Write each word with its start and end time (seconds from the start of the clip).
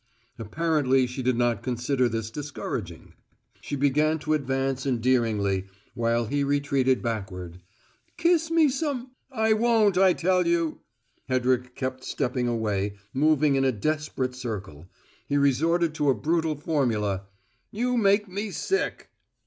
Apparently, 0.39 1.05
she 1.05 1.21
did 1.21 1.35
not 1.37 1.61
consider 1.61 2.09
this 2.09 2.31
discouraging. 2.31 3.13
She 3.61 3.75
began 3.75 4.17
to 4.21 4.33
advance 4.33 4.83
endearingly, 4.87 5.67
while 5.93 6.25
he 6.25 6.43
retreated 6.43 7.03
backward. 7.03 7.59
"Kiss 8.17 8.49
me 8.49 8.67
some" 8.67 9.11
"I 9.31 9.53
won't, 9.53 9.99
I 9.99 10.13
tell 10.13 10.47
you!" 10.47 10.79
Hedrick 11.29 11.75
kept 11.75 12.03
stepping 12.03 12.47
away, 12.47 12.95
moving 13.13 13.53
in 13.53 13.63
a 13.63 13.71
desperate 13.71 14.33
circle. 14.33 14.89
He 15.27 15.37
resorted 15.37 15.93
to 15.93 16.09
a 16.09 16.15
brutal 16.15 16.55
formula: 16.55 17.27
"You 17.69 17.95
make 17.95 18.27
me 18.27 18.49
sick!" 18.49 19.11